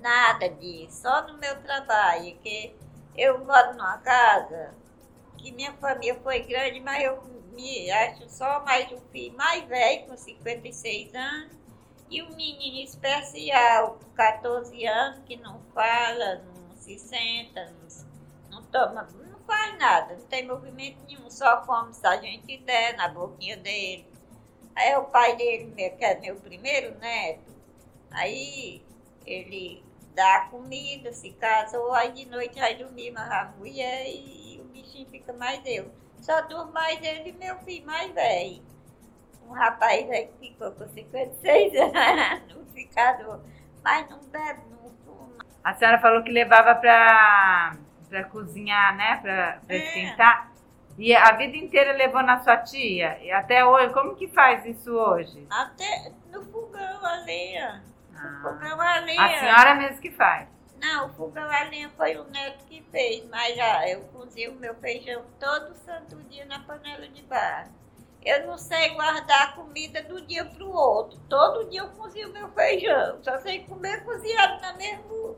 [0.00, 2.74] nada disso, só no meu trabalho, que
[3.16, 4.74] eu moro numa casa
[5.36, 10.06] que minha família foi grande, mas eu me acho só mais um filho mais velho,
[10.06, 11.56] com 56 anos,
[12.10, 17.72] e um menino especial, com 14 anos, que não fala, não se senta,
[18.50, 22.58] não, não toma, não faz nada, não tem movimento nenhum, só come se a gente
[22.58, 24.06] der na boquinha dele.
[24.74, 27.54] Aí o pai dele, que é meu primeiro neto,
[28.10, 28.82] aí
[29.24, 29.85] ele
[30.16, 34.64] dá comida, se casou, aí de noite vai dormir mais a mulher e, e o
[34.64, 35.92] bichinho fica mais eu.
[36.18, 38.62] Só durmo mais ele e meu filho mais velho.
[39.46, 43.40] Um rapaz aí que ficou com 56 anos, no ficador,
[43.84, 45.44] mas não bebe, não fuma.
[45.62, 47.76] A senhora falou que levava para
[48.08, 49.16] para cozinhar, né?
[49.20, 49.76] Para é.
[49.76, 50.52] esquentar.
[50.96, 53.18] E a vida inteira levou na sua tia?
[53.20, 55.46] E até hoje, como que faz isso hoje?
[55.50, 57.84] Até no fogão a lenha.
[58.26, 59.22] Ah, o fogão a lenha.
[59.22, 60.48] A senhora mesmo que faz?
[60.80, 64.74] Não, o fogão a lenha foi o neto que fez, mas já eu cozinho meu
[64.76, 67.72] feijão todo santo dia na panela de barro.
[68.24, 71.18] Eu não sei guardar comida do dia para o outro.
[71.28, 73.22] Todo dia eu cozinho meu feijão.
[73.22, 75.36] Só sei comer cozinhado no mesmo,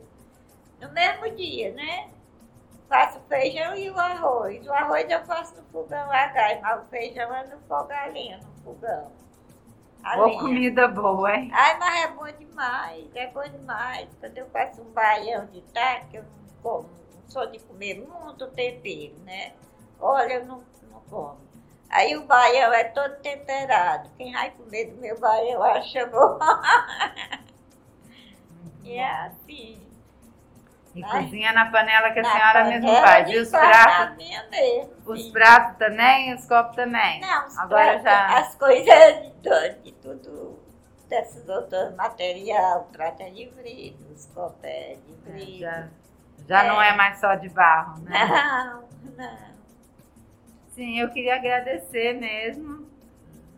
[0.81, 2.11] no mesmo dia, né?
[2.89, 4.67] faço feijão e o arroz.
[4.67, 8.07] O arroz eu faço no fogão a gás, mas o feijão é no fogo a
[8.07, 9.13] lenha, no fogão.
[10.03, 11.51] A boa comida boa, hein?
[11.53, 11.88] Ai, mas
[12.59, 14.09] demais, é bom demais.
[14.19, 16.29] Quando eu faço um baião de tarde, eu não
[16.61, 19.53] como, não sou de comer muito tempero, né?
[20.01, 21.39] Olha, eu não, não como.
[21.89, 24.11] Aí o baião é todo temperado.
[24.19, 26.37] Quem vai comer do meu baião acha bom.
[28.83, 29.81] e é assim.
[30.95, 33.31] E cozinha na panela que a senhora mesmo faz.
[33.31, 34.17] E os pratos?
[34.17, 36.35] Mesmo, os pratos também?
[36.35, 37.21] Os copos também?
[37.21, 38.39] Não, os Agora pratos, já...
[38.39, 40.59] as coisas de, de tudo,
[41.09, 45.61] desses outros material, prato é de vidro, os copos é de é, vidro.
[45.61, 45.89] Já,
[46.47, 46.69] já é.
[46.69, 48.19] não é mais só de barro, né?
[49.05, 49.49] Não, não.
[50.71, 52.87] Sim, eu queria agradecer mesmo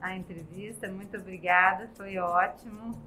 [0.01, 0.89] a entrevista.
[0.89, 2.99] Muito obrigada, foi ótimo.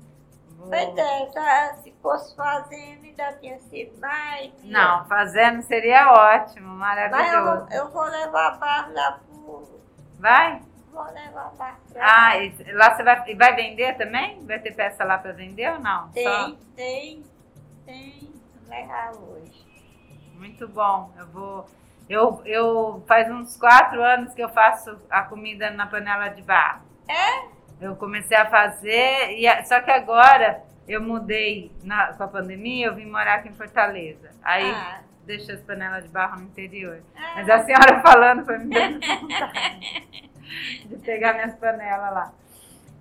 [0.57, 4.51] Pois é, tá, se fosse fazendo ainda tinha sido mais.
[4.63, 7.65] Não, fazendo seria ótimo, maravilhoso.
[7.65, 9.79] Mas eu, eu vou levar a barra lá pro.
[10.19, 10.61] Vai?
[10.93, 12.33] Vou levar a barra Ah,
[12.73, 14.45] lá você vai, vai vender também?
[14.45, 16.09] Vai ter peça lá para vender ou não?
[16.09, 16.55] Tem, Só?
[16.75, 17.23] tem,
[17.83, 18.31] tem.
[18.69, 19.65] Levar hoje.
[20.35, 21.11] Muito bom.
[21.17, 21.65] Eu vou.
[22.07, 26.83] Eu, eu faz uns quatro anos que eu faço a comida na panela de barro.
[27.07, 27.47] É?
[27.81, 32.95] Eu comecei a fazer, e só que agora eu mudei na, com a pandemia, eu
[32.95, 34.29] vim morar aqui em Fortaleza.
[34.43, 35.01] Aí ah.
[35.25, 37.01] deixei as panelas de barro no interior.
[37.15, 37.33] Ah.
[37.35, 40.32] Mas a senhora falando foi me dando vontade
[40.85, 42.33] de pegar minhas panelas lá.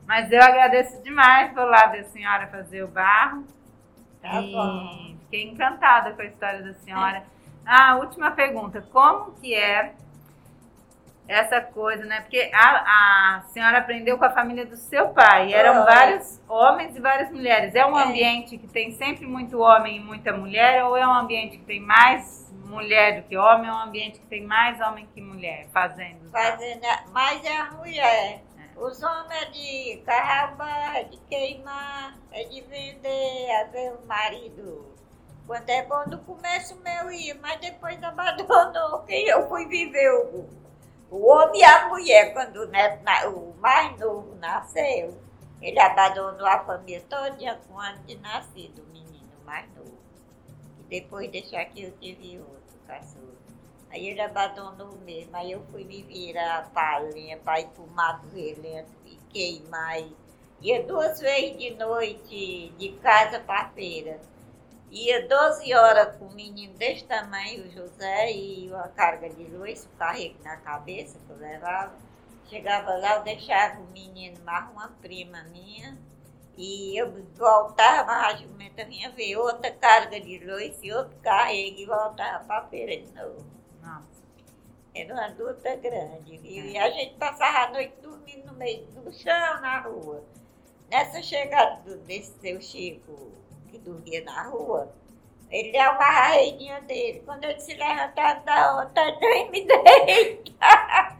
[0.06, 3.44] Mas eu agradeço demais, vou lá ver a senhora fazer o barro.
[4.20, 5.16] Tá e bom.
[5.24, 7.24] fiquei encantada com a história da senhora.
[7.64, 8.82] Ah, última pergunta.
[8.92, 9.94] Como que é
[11.32, 12.20] essa coisa, né?
[12.20, 15.52] Porque a, a senhora aprendeu com a família do seu pai.
[15.52, 15.84] Eram oh.
[15.84, 17.74] vários homens e várias mulheres.
[17.74, 18.04] É um é.
[18.04, 21.80] ambiente que tem sempre muito homem e muita mulher, ou é um ambiente que tem
[21.80, 25.68] mais mulher do que homem, ou é um ambiente que tem mais homem que mulher
[25.72, 26.30] fazendo?
[26.30, 26.80] Fazendo,
[27.12, 28.42] mas é a mulher.
[28.48, 28.52] É.
[28.76, 34.92] Os homens é de carrabar, é de queimar, é de vender, é ver o marido.
[35.46, 40.61] Quando é bom no começo meu ia, mas depois abandonou, que eu fui viver o
[41.12, 43.04] o homem e a mulher, quando o, neto,
[43.36, 45.14] o mais novo nasceu,
[45.60, 49.98] ele abandonou a família toda com um ano de nascido, o menino mais novo.
[50.80, 53.36] E depois deixar que eu tive outro cachorro.
[53.90, 57.86] Aí ele abandonou mesmo, aí eu fui me virar para lenha, para ir para o
[57.88, 60.02] mato relento e queimar.
[60.62, 64.18] Ia duas vezes de noite de casa para feira.
[64.92, 69.86] Ia 12 horas com um menino desse tamanho, o José, e uma carga de luz,
[69.86, 71.94] o carrego na cabeça que eu levava.
[72.44, 75.96] Chegava lá, eu deixava o menino mais uma prima minha,
[76.58, 81.86] e eu voltava, a jumenta vinha ver outra carga de luz e outro carrego e
[81.86, 83.46] voltava para a feira de novo.
[83.80, 84.22] Nossa.
[84.94, 86.66] Era uma luta grande, viu?
[86.66, 90.22] E a gente passava a noite dormindo no meio do chão, na rua.
[90.90, 93.40] Nessa chegada desse seu Chico
[93.72, 94.94] que dormia na rua,
[95.50, 97.22] ele amarra a reininha dele.
[97.24, 101.16] Quando ele se levantava da outra, nem me deita.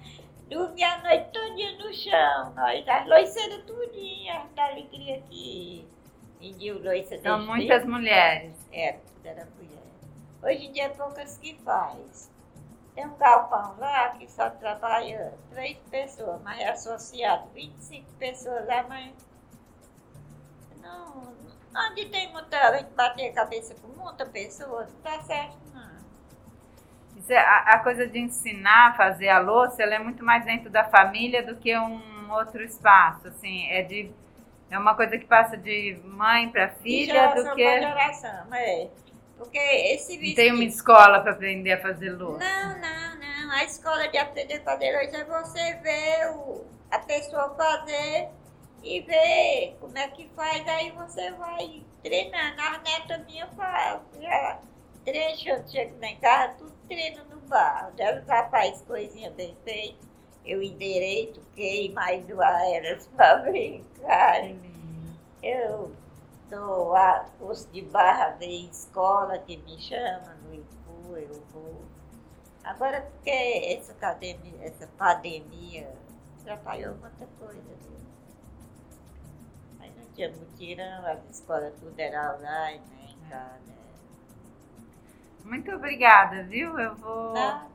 [0.48, 2.52] Dormia a noite todinha no chão.
[2.54, 5.88] Nós, as loiceiras tudinhas, da alegria que
[6.38, 8.54] vendiam loiça São muitas mulheres.
[8.70, 9.82] É, era mulher.
[10.42, 12.30] Hoje em dia é poucas que faz.
[12.94, 18.82] Tem um galpão lá que só trabalha três pessoas, mas é associado 25 pessoas lá,
[18.86, 19.14] mas
[20.82, 21.34] não,
[21.74, 27.36] Onde tem muita gente bater a cabeça com muita pessoa, não dá certo, não.
[27.36, 30.84] a, a, coisa de ensinar a fazer a louça, ela é muito mais dentro da
[30.84, 34.12] família do que um outro espaço, assim, é de
[34.70, 38.88] é uma coisa que passa de mãe para filha do que geração, é.
[39.36, 40.36] Porque esse vestido...
[40.36, 42.38] Tem uma escola para aprender a fazer louça.
[42.38, 43.52] Não, não, não.
[43.52, 48.30] A escola de aprender a fazer louça é você ver o, a pessoa fazer
[48.82, 52.60] e ver como é que faz, aí você vai treinando.
[52.60, 54.60] A neta minha faz, já
[55.04, 57.92] treina, eu chego lá em casa, tudo treino no barro.
[57.96, 60.12] Já faz coisinha bem feita.
[60.44, 64.50] Eu endereito, queimo a elas para brincar.
[65.42, 65.92] Eu
[66.50, 71.82] dou a curso de barra de escola que me chama no IPU, eu vou.
[72.64, 75.88] Agora porque essa academia, essa pandemia
[76.40, 77.91] atrapalhou muita coisa.
[80.14, 82.82] Tinha mutirão, as escolas tudo era online,
[83.28, 83.50] né?
[83.66, 83.72] Né?
[85.44, 86.78] Muito obrigada, viu?
[86.78, 87.32] Eu vou.
[87.32, 87.72] Nada.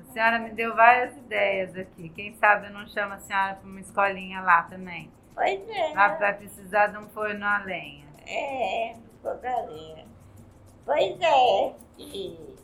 [0.00, 2.08] A senhora me deu várias ideias aqui.
[2.08, 5.10] Quem sabe eu não chamo a senhora para uma escolinha lá também.
[5.34, 5.92] Pois é.
[5.92, 8.06] Ela vai precisar de um forno a lenha.
[8.26, 10.06] É, fogo a lenha.
[10.86, 11.74] Pois é.
[11.98, 12.56] E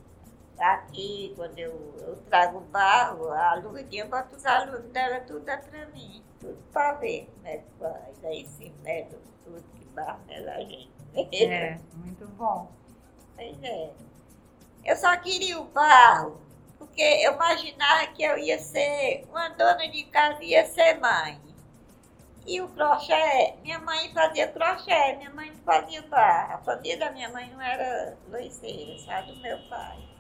[0.59, 6.23] aqui, quando eu, eu trago barro, a Lurinha bota os alunos dela tudo para mim.
[6.43, 8.25] Tudo para ver como é que faz.
[8.25, 10.91] Aí se mete tudo que barro nela a gente.
[11.33, 12.71] É, muito bom.
[13.37, 13.93] Pois é.
[14.85, 16.41] Eu só queria o barro,
[16.77, 21.41] porque eu imaginava que eu ia ser uma dona de casa, ia ser mãe.
[22.45, 26.57] E o crochê, minha mãe fazia crochê, minha mãe fazia barra.
[26.57, 30.12] A família da minha mãe não era loiceira, sabe, do meu pai.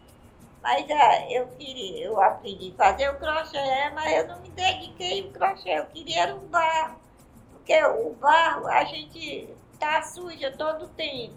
[0.63, 5.25] Mas é, eu queria, eu aprendi a fazer o crochê, mas eu não me dediquei
[5.27, 7.01] ao crochê, eu queria era o barro.
[7.53, 9.49] Porque o barro a gente
[9.79, 11.35] tá suja todo o tempo.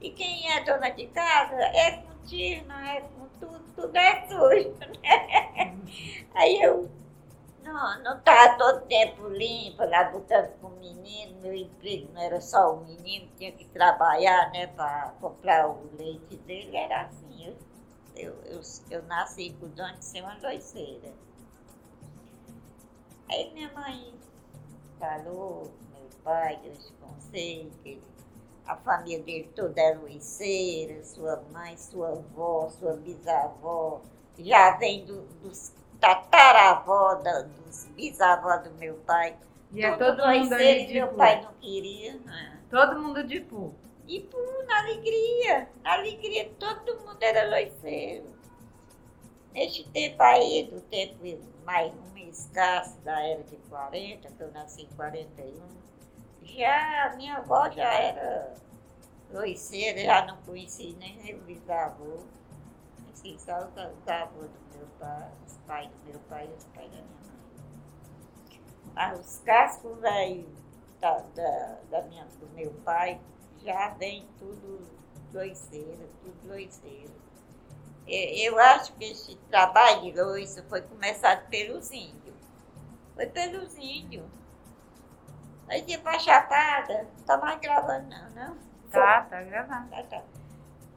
[0.00, 4.26] E quem é dona de casa é com tiro, não é com tudo, tudo é
[4.28, 5.76] sujo, né?
[6.34, 6.88] Aí eu
[7.62, 12.40] não, não estava todo tempo limpa, lá botando com o menino, meu emprego não era
[12.40, 17.19] só o menino, tinha que trabalhar, né, para comprar o leite dele, era assim.
[18.16, 21.12] Eu, eu, eu, nasci com o dono de ser uma doiceira.
[23.30, 24.12] Aí minha mãe
[24.98, 28.02] falou, meu pai deu esse conselho, que
[28.66, 34.02] a família dele toda era doiceira, sua mãe, sua avó, sua bisavó,
[34.38, 39.36] já vem do, dos tataravó da, dos bisavós do meu pai.
[39.72, 42.14] E é todo mundo de meu pai não queria.
[42.18, 42.58] Né?
[42.68, 43.40] Todo mundo de
[44.10, 44.36] Ipu.
[44.36, 45.68] Ipu, na alegria.
[45.82, 48.26] Na alegria, todo mundo era loiceiro.
[49.52, 51.16] Neste tempo aí, do tempo
[51.64, 55.60] mais um escasso da era de 40, que eu nasci em 41,
[56.42, 58.54] já minha avó já era
[59.32, 62.18] loiceira, já não conheci nem meu bisavô.
[63.12, 65.30] Assim, só os avós do meu pai
[65.70, 68.60] pai do meu pai e os pais da minha mãe.
[68.92, 70.46] Mas os cascos velhos
[71.00, 73.20] da, da, da minha, do meu pai
[73.64, 74.80] já vem tudo
[75.32, 77.10] loiceira, tudo loiceira.
[78.06, 82.34] Eu acho que esse trabalho de loiça foi começado pelos índios.
[83.14, 84.26] Foi pelos índios.
[85.68, 88.58] Aí ia pra Chapada, não tá mais gravando não, não?
[88.90, 89.88] Tá, tá gravando.
[89.90, 90.22] Tá, tá.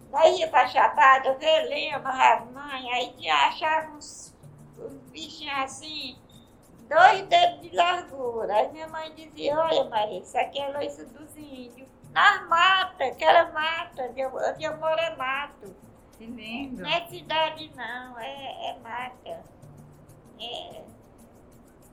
[0.10, 4.34] Nós ia pra Chapada, ver lembra, a mãe, aí achava uns
[4.78, 6.18] os bichinhos assim,
[6.90, 8.54] dois dedos de largura.
[8.56, 11.83] Aí minha mãe dizia, olha Maria, isso aqui é loiça dos índios.
[12.14, 15.76] Nas matas, aquela mata, onde eu, onde eu moro é mato.
[16.18, 16.84] Que lindo.
[16.84, 19.44] Não é cidade não, é, é mata.
[20.40, 20.84] É,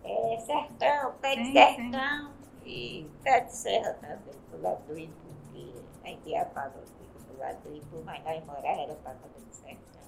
[0.05, 2.67] é sertão, pé de sim, sertão sim.
[2.67, 7.39] e pé de serra também, do lado do Ipu, que a gente ia para do
[7.39, 10.01] lado do Ipu, mas nós morávamos era para do sertão.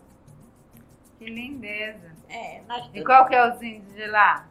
[1.19, 2.17] Que lindeza.
[2.29, 4.49] É, mas E qual que é os índios de lá?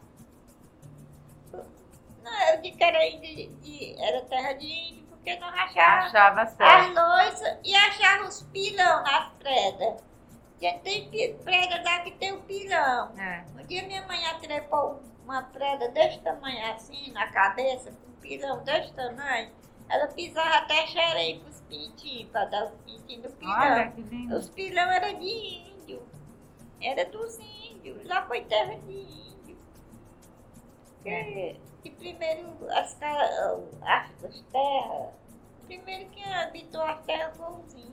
[2.24, 6.42] Não, eu disse que era, índio de, era terra de índio, porque não achava, achava
[6.42, 6.58] as
[6.94, 10.04] loiças e achava os pilão nas predas.
[10.84, 13.12] Tem preda lá que tem o pilão.
[13.18, 13.44] É.
[13.56, 18.64] Um dia minha mãe atrepou uma preda desse tamanho assim, na cabeça, com um pilão
[18.64, 19.52] desse tamanho.
[19.90, 23.60] Ela pisava até xerei para os pintinhos, para dar os pintinhos do pilão.
[23.60, 24.36] Olha, que lindo.
[24.36, 25.72] Os pilão eram de índio
[26.82, 29.31] era dos índios, lá foi terra de índio.
[31.06, 31.56] É.
[31.84, 35.10] E primeiro as, as, as terras,
[35.66, 37.92] primeiro quem habitou a terra foi.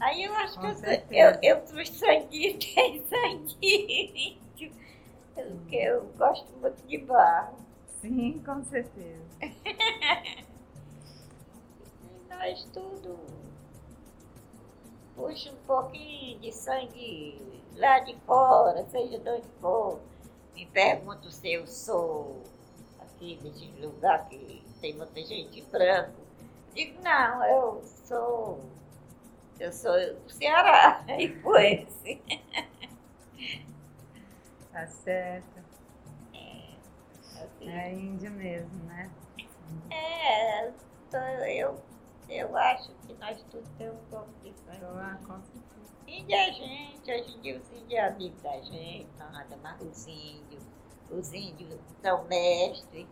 [0.00, 4.72] Aí eu acho Com que eu, eu, eu trouxe sangue, tem sangue índio,
[5.34, 7.56] porque eu gosto muito de barro.
[8.00, 9.22] Sim, com certeza.
[9.40, 9.54] e
[12.28, 13.20] nós tudo
[15.14, 20.00] puxa um pouquinho de sangue lá de fora, seja de onde for.
[20.54, 22.42] Me pergunto se eu sou
[23.00, 26.12] aqui desse lugar que tem muita gente branca.
[26.74, 28.64] Digo, não, eu sou.
[29.60, 31.04] Eu sou do Ceará.
[31.18, 32.20] E foi assim.
[34.72, 35.62] Tá certo.
[36.34, 36.74] É,
[37.44, 37.68] assim.
[37.70, 39.10] É índio mesmo, né?
[39.90, 40.72] É,
[41.58, 41.76] eu,
[42.32, 44.80] eu acho que nós todos temos um pouco de sangue.
[45.42, 45.92] Certeza.
[46.06, 50.06] Índio é gente, hoje em dia os índios é amigo da gente, nada mais os
[50.06, 50.62] índios.
[51.10, 53.06] Os índios são mestres,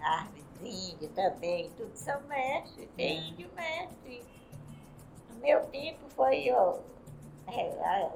[0.00, 4.24] árvores índias também, tudo são mestres, tem índio mestre.
[5.30, 6.78] No meu tempo foi ó,
[7.48, 8.12] é, a-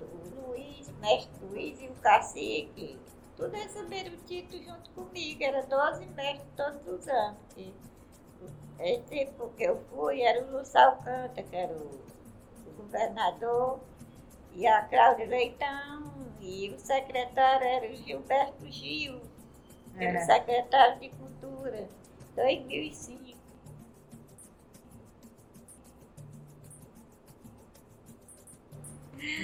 [0.00, 2.98] o, Luiz, o mestre Luiz e o cacique.
[3.36, 7.38] Tudo receberam o título junto comigo, era 12 mestres todos os anos.
[8.80, 12.00] Esse tempo que eu fui era o Lúcio Alcântara, que era o,
[12.66, 13.80] o governador,
[14.52, 16.10] e a Cláudia Leitão,
[16.40, 19.20] e o secretário era o Gilberto Gil,
[19.96, 20.24] que era o É.
[20.24, 21.88] secretário de Cultura,
[22.34, 23.38] 2005.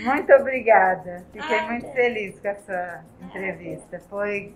[0.05, 1.25] Muito obrigada.
[1.33, 4.01] Fiquei muito feliz com essa entrevista.
[4.09, 4.55] Foi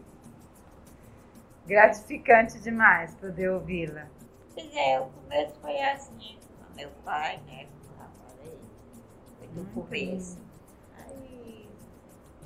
[1.66, 4.06] gratificante demais poder ouvi-la.
[4.61, 6.36] Pois é, o começo foi assim,
[6.68, 7.66] com meu pai, né,
[9.38, 10.38] foi do Muito começo.
[10.98, 11.66] Aí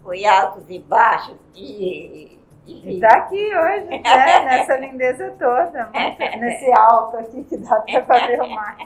[0.01, 5.91] foi altos e baixos de, E está aqui hoje, né, nessa lindeza toda,
[6.39, 8.79] nesse alto aqui que dá para ver o mar.